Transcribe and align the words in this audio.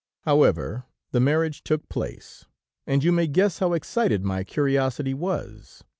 "However, 0.21 0.85
the 1.11 1.19
marriage 1.19 1.63
took 1.63 1.87
place, 1.87 2.45
and 2.87 3.03
you 3.03 3.11
may 3.11 3.27
guess 3.27 3.59
how 3.59 3.73
excited 3.73 4.23
my 4.25 4.43
curiosity 4.43 5.13
was. 5.13 5.83